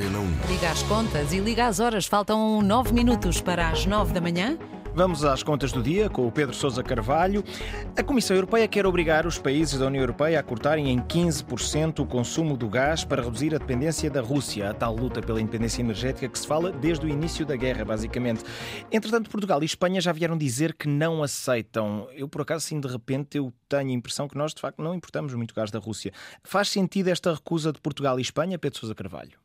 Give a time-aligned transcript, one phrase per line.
[0.00, 0.48] Antena 1.
[0.48, 2.06] Liga as contas e liga as horas.
[2.06, 4.56] Faltam nove minutos para as nove da manhã.
[4.94, 7.44] Vamos às contas do dia com o Pedro Sousa Carvalho.
[7.94, 12.06] A Comissão Europeia quer obrigar os países da União Europeia a cortarem em 15% o
[12.06, 16.30] consumo do gás para reduzir a dependência da Rússia, a tal luta pela independência energética
[16.30, 18.42] que se fala desde o início da guerra, basicamente.
[18.90, 22.08] Entretanto, Portugal e Espanha já vieram dizer que não aceitam.
[22.14, 24.94] Eu, por acaso, assim, de repente, eu tenho a impressão que nós, de facto, não
[24.94, 26.10] importamos muito gás da Rússia.
[26.42, 29.39] Faz sentido esta recusa de Portugal e Espanha, Pedro Sousa Carvalho?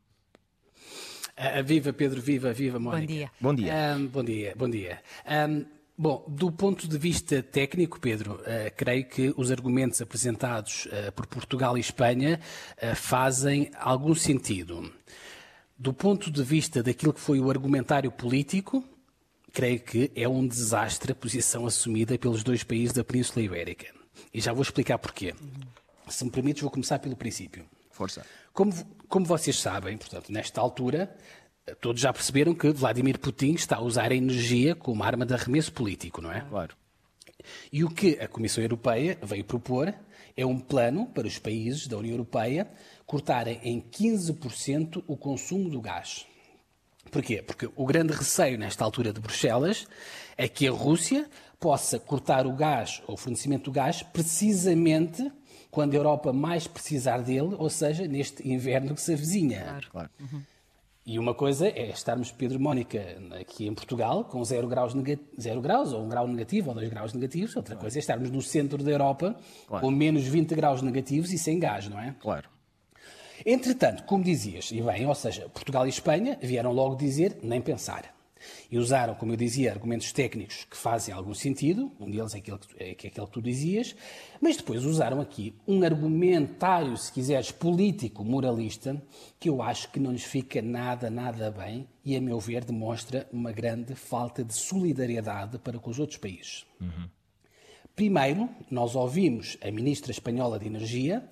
[1.38, 3.06] Uh, viva Pedro, viva, viva Mónica.
[3.06, 3.30] Bom dia.
[3.38, 3.74] Bom dia.
[3.74, 5.02] Um, bom dia, bom dia.
[5.28, 5.66] Um,
[5.96, 11.26] bom, do ponto de vista técnico, Pedro, uh, creio que os argumentos apresentados uh, por
[11.26, 12.40] Portugal e Espanha
[12.94, 14.90] fazem algum sentido.
[15.78, 18.82] Do ponto de vista daquilo que foi o argumentário político,
[19.52, 23.86] creio que é um desastre a posição assumida pelos dois países da Península Ibérica.
[24.32, 25.34] E já vou explicar porquê.
[26.08, 27.66] Se me permites, vou começar pelo princípio.
[27.96, 28.26] Força.
[28.52, 28.72] Como,
[29.08, 31.16] como vocês sabem, portanto, nesta altura,
[31.80, 35.72] todos já perceberam que Vladimir Putin está a usar a energia como arma de arremesso
[35.72, 36.42] político, não é?
[36.42, 36.76] Claro.
[37.72, 39.94] E o que a Comissão Europeia veio propor
[40.36, 42.68] é um plano para os países da União Europeia
[43.06, 46.26] cortarem em 15% o consumo do gás.
[47.10, 47.40] Porquê?
[47.40, 49.86] Porque o grande receio nesta altura de Bruxelas
[50.36, 51.26] é que a Rússia
[51.58, 55.32] possa cortar o gás, ou o fornecimento do gás, precisamente
[55.76, 59.60] quando a Europa mais precisar dele, ou seja, neste inverno que se avizinha.
[59.60, 59.90] Claro.
[59.90, 60.10] claro.
[60.18, 60.40] Uhum.
[61.04, 62.98] E uma coisa é estarmos, Pedro e Mónica,
[63.38, 64.94] aqui em Portugal, com zero graus,
[65.38, 67.54] zero graus, ou um grau negativo, ou dois graus negativos.
[67.54, 67.82] Outra claro.
[67.82, 69.84] coisa é estarmos no centro da Europa, claro.
[69.84, 72.14] com menos 20 graus negativos e sem gás, não é?
[72.20, 72.48] Claro.
[73.44, 78.15] Entretanto, como dizias, e bem, ou seja, Portugal e Espanha vieram logo dizer nem pensar.
[78.70, 82.58] E usaram, como eu dizia, argumentos técnicos que fazem algum sentido, um deles é aquele,
[82.58, 83.94] que, é aquele que tu dizias,
[84.40, 89.00] mas depois usaram aqui um argumentário, se quiseres, político, moralista,
[89.38, 93.28] que eu acho que não lhes fica nada, nada bem e, a meu ver, demonstra
[93.32, 96.66] uma grande falta de solidariedade para com os outros países.
[96.80, 97.08] Uhum.
[97.94, 101.26] Primeiro, nós ouvimos a ministra espanhola de Energia,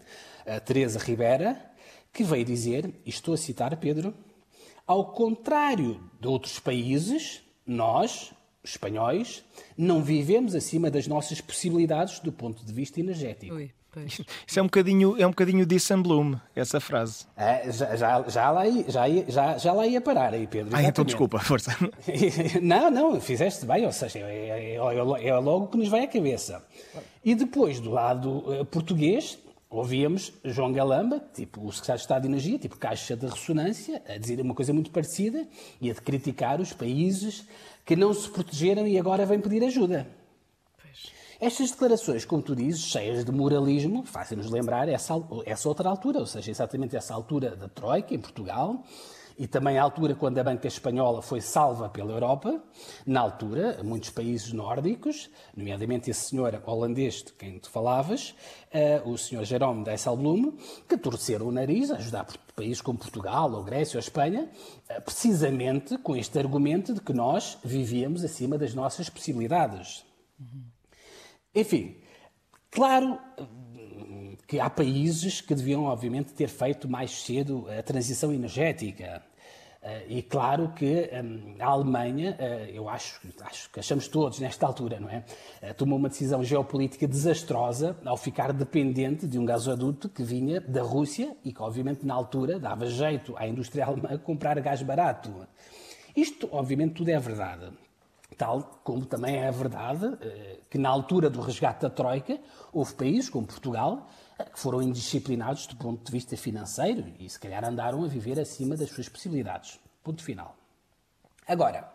[0.64, 1.70] Teresa Ribera,
[2.10, 4.14] que veio dizer, e estou a citar Pedro,
[4.86, 9.44] ao contrário de outros países, nós, espanhóis,
[9.76, 13.54] não vivemos acima das nossas possibilidades do ponto de vista energético.
[13.54, 13.70] Ui.
[14.46, 15.66] Isso é um bocadinho, é um bocadinho
[16.02, 17.26] Bloom, essa frase.
[17.36, 20.74] É, já, já, já, lá ia, já, já, já lá ia parar aí, Pedro.
[20.74, 21.76] Ah, então desculpa, força.
[22.60, 26.06] não, não, fizeste bem, ou seja, é, é, é, é logo que nos vai à
[26.08, 26.64] cabeça.
[27.24, 29.38] E depois, do lado uh, português,
[29.74, 34.16] ouvíamos João Galamba, tipo o secretário de Estado de Energia, tipo caixa de ressonância, a
[34.16, 35.46] dizer uma coisa muito parecida
[35.80, 37.44] e a de criticar os países
[37.84, 40.06] que não se protegeram e agora vêm pedir ajuda.
[40.80, 41.12] Pois.
[41.40, 45.14] Estas declarações, como tu dizes, cheias de moralismo, fazem-nos lembrar essa,
[45.44, 48.84] essa outra altura, ou seja, exatamente essa altura da Troika em Portugal,
[49.38, 52.62] e também à altura quando a banca espanhola foi salva pela Europa,
[53.06, 58.34] na altura, muitos países nórdicos, nomeadamente esse senhor holandês de quem tu falavas,
[58.72, 60.56] uh, o senhor Jerome Dijsselbloem,
[60.88, 64.48] que torceram o nariz a ajudar países como Portugal, ou Grécia, ou Espanha,
[64.90, 70.04] uh, precisamente com este argumento de que nós vivíamos acima das nossas possibilidades.
[70.38, 70.64] Uhum.
[71.54, 71.96] Enfim,
[72.70, 73.18] claro
[74.54, 79.20] que há países que deviam, obviamente, ter feito mais cedo a transição energética.
[79.82, 84.64] Eh, e claro que hum, a Alemanha, eh, eu acho, acho que achamos todos nesta
[84.64, 85.24] altura, não é?
[85.60, 90.82] Eh, tomou uma decisão geopolítica desastrosa ao ficar dependente de um gasoduto que vinha da
[90.82, 95.32] Rússia e que, obviamente, na altura dava jeito à indústria alemã comprar gás barato.
[96.16, 97.72] Isto, obviamente, tudo é verdade.
[98.36, 100.18] Tal como também é verdade
[100.68, 102.38] que, na altura do resgate da Troika,
[102.72, 104.08] houve países como Portugal
[104.52, 108.76] que foram indisciplinados do ponto de vista financeiro e se calhar andaram a viver acima
[108.76, 109.78] das suas possibilidades.
[110.02, 110.56] Ponto final.
[111.46, 111.88] Agora,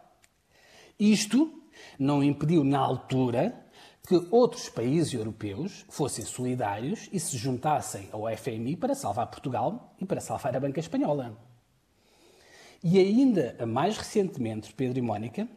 [0.98, 1.62] isto
[1.98, 3.66] não impediu na altura
[4.08, 10.06] que outros países europeus fossem solidários e se juntassem ao FMI para salvar Portugal e
[10.06, 11.38] para salvar a banca espanhola.
[12.82, 15.48] E ainda mais recentemente, Pedro e Mónica,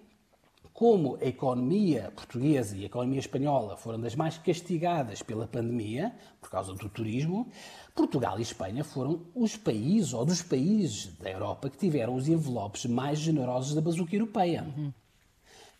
[0.72, 6.50] como a economia portuguesa e a economia espanhola foram das mais castigadas pela pandemia, por
[6.50, 7.50] causa do turismo,
[7.94, 12.86] Portugal e Espanha foram os países, ou dos países da Europa, que tiveram os envelopes
[12.86, 14.62] mais generosos da bazuca europeia.
[14.62, 14.92] Uhum.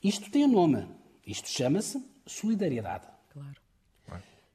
[0.03, 0.87] Isto tem um nome.
[1.27, 3.06] Isto chama-se solidariedade.
[3.33, 3.62] Claro.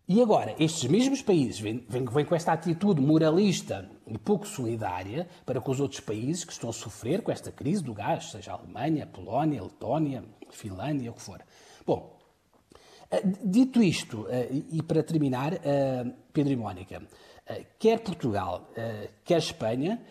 [0.10, 5.60] E agora, estes mesmos países vêm, vêm, com esta atitude moralista e pouco solidária para
[5.60, 8.56] com os outros países que estão a sofrer com esta crise do gás, seja a
[8.56, 11.44] Alemanha, a Polónia, a Letónia, a Finlândia, o que for.
[11.86, 12.18] Bom,
[13.12, 17.02] eh, dito isto, eh, e para terminar, eh, Pedro e Mónica,
[17.80, 18.70] quer Portugal,
[19.24, 20.02] quer Espanha,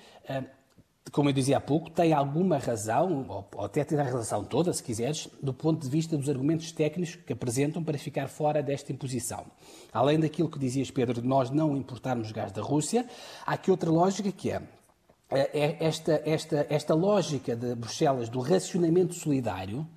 [1.17, 4.83] como eu dizia há pouco, tem alguma razão, ou até tem a razão toda, se
[4.83, 9.47] quiseres, do ponto de vista dos argumentos técnicos que apresentam para ficar fora desta imposição.
[9.95, 13.07] Além daquilo que dizias, Pedro, de nós não importarmos gás da Rússia,
[13.47, 14.61] há aqui outra lógica que é,
[15.31, 19.89] é esta, esta, esta lógica de Bruxelas do racionamento solidário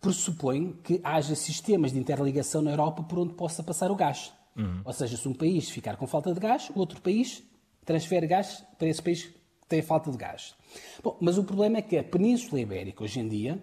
[0.00, 4.32] pressupõe que haja sistemas de interligação na Europa por onde possa passar o gás.
[4.56, 4.80] Uhum.
[4.84, 7.44] Ou seja, se um país ficar com falta de gás, o outro país
[7.84, 9.32] transfere gás para esse país
[9.68, 10.54] tem falta de gás.
[11.02, 13.62] Bom, mas o problema é que a Península Ibérica, hoje em dia,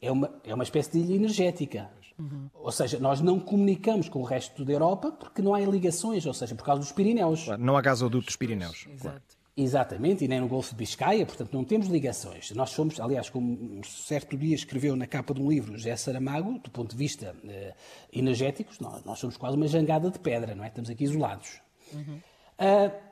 [0.00, 1.90] é uma, é uma espécie de ilha energética.
[2.18, 2.48] Uhum.
[2.54, 6.32] Ou seja, nós não comunicamos com o resto da Europa porque não há ligações, ou
[6.32, 7.44] seja, por causa dos Pirineus.
[7.44, 8.86] Claro, não há gasoduto dos Pirineus.
[8.86, 9.00] Exato.
[9.00, 9.22] Claro.
[9.58, 12.50] Exatamente, e nem no Golfo de Biscaia, portanto não temos ligações.
[12.50, 16.58] Nós somos, aliás, como um certo dia escreveu na capa de um livro José Saramago,
[16.58, 17.72] do ponto de vista eh,
[18.12, 20.68] energético, nós, nós, somos quase uma jangada de pedra, não é?
[20.68, 21.58] Estamos aqui isolados.
[21.90, 22.20] Uhum.
[22.58, 23.05] Uh,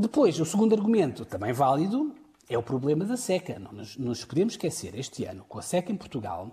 [0.00, 2.14] depois, o segundo argumento, também válido,
[2.48, 3.58] é o problema da seca.
[3.58, 6.50] Não nos, nos podemos esquecer, este ano, com a seca em Portugal,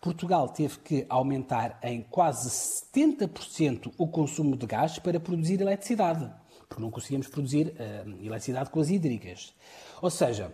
[0.00, 2.50] Portugal teve que aumentar em quase
[2.94, 6.30] 70% o consumo de gás para produzir eletricidade
[6.74, 9.54] porque não conseguíamos produzir uh, eletricidade com as hídricas.
[10.02, 10.52] Ou seja,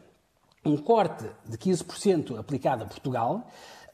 [0.65, 3.49] um corte de 15% aplicado a Portugal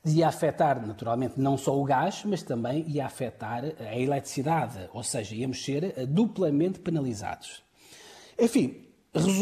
[0.04, 5.34] ia afetar naturalmente não só o gás, mas também ia afetar a eletricidade, ou seja,
[5.34, 7.62] íamos ser eh, duplamente penalizados.
[8.38, 8.86] Enfim,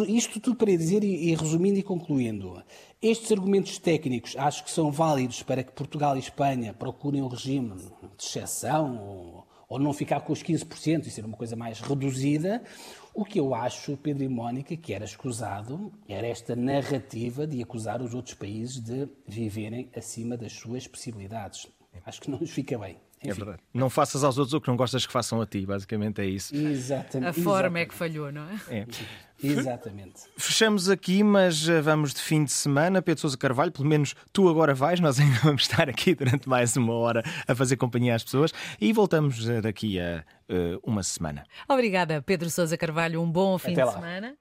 [0.06, 2.62] isto tudo para dizer, e resumindo e concluindo,
[3.02, 7.74] estes argumentos técnicos acho que são válidos para que Portugal e Espanha procurem um regime
[7.74, 7.90] de
[8.24, 12.62] exceção ou não ficar com os 15% e ser uma coisa mais reduzida.
[13.12, 18.00] O que eu acho, Pedro e Mónica, que era escusado, era esta narrativa de acusar
[18.00, 21.66] os outros países de viverem acima das suas possibilidades.
[22.06, 22.96] Acho que não nos fica bem.
[23.24, 23.42] É Enfim.
[23.42, 23.62] É verdade.
[23.72, 26.54] Não faças aos outros o que não gostas que façam a ti, basicamente é isso.
[26.54, 27.28] Exatamente.
[27.28, 27.82] A forma Exatamente.
[27.82, 28.58] é que falhou, não é?
[28.78, 28.86] é.
[29.42, 30.22] Exatamente.
[30.36, 33.02] Fechamos aqui, mas eh, vamos de fim de semana.
[33.02, 36.76] Pedro Sousa Carvalho, pelo menos tu agora vais, nós ainda vamos estar aqui durante mais
[36.76, 41.44] uma hora a fazer companhia às pessoas e voltamos eh, daqui a uh, uma semana.
[41.68, 43.20] Obrigada, Pedro Sousa Carvalho.
[43.20, 43.92] Um bom fim Até de lá.
[43.92, 44.32] semana.